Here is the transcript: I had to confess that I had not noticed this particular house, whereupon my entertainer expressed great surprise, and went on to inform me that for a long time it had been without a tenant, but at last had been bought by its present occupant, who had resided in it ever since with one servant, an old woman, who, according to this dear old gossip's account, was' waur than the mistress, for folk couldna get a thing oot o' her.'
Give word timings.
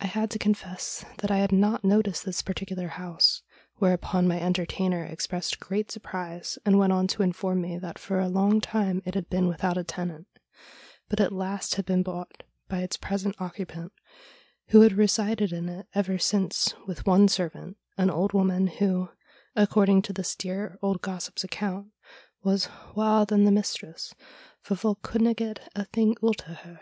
I 0.00 0.06
had 0.06 0.30
to 0.30 0.38
confess 0.38 1.04
that 1.16 1.32
I 1.32 1.38
had 1.38 1.50
not 1.50 1.82
noticed 1.82 2.24
this 2.24 2.42
particular 2.42 2.86
house, 2.86 3.42
whereupon 3.78 4.28
my 4.28 4.40
entertainer 4.40 5.04
expressed 5.04 5.58
great 5.58 5.90
surprise, 5.90 6.58
and 6.64 6.78
went 6.78 6.92
on 6.92 7.08
to 7.08 7.24
inform 7.24 7.62
me 7.62 7.76
that 7.78 7.98
for 7.98 8.20
a 8.20 8.28
long 8.28 8.60
time 8.60 9.02
it 9.04 9.16
had 9.16 9.28
been 9.28 9.48
without 9.48 9.76
a 9.76 9.82
tenant, 9.82 10.28
but 11.08 11.18
at 11.20 11.32
last 11.32 11.74
had 11.74 11.84
been 11.84 12.04
bought 12.04 12.44
by 12.68 12.82
its 12.84 12.96
present 12.96 13.34
occupant, 13.40 13.92
who 14.68 14.82
had 14.82 14.92
resided 14.92 15.52
in 15.52 15.68
it 15.68 15.88
ever 15.92 16.18
since 16.18 16.72
with 16.86 17.04
one 17.04 17.26
servant, 17.26 17.76
an 17.96 18.10
old 18.10 18.32
woman, 18.32 18.68
who, 18.68 19.08
according 19.56 20.02
to 20.02 20.12
this 20.12 20.36
dear 20.36 20.78
old 20.82 21.02
gossip's 21.02 21.42
account, 21.42 21.88
was' 22.44 22.68
waur 22.96 23.26
than 23.26 23.42
the 23.42 23.50
mistress, 23.50 24.14
for 24.60 24.76
folk 24.76 25.02
couldna 25.02 25.34
get 25.34 25.68
a 25.74 25.84
thing 25.84 26.14
oot 26.22 26.48
o' 26.48 26.52
her.' 26.52 26.80